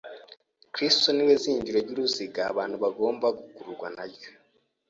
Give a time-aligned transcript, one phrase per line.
[0.73, 4.31] Kristo ni we zingiro ry’uruziga abantu bagombye gukururwa na ryo;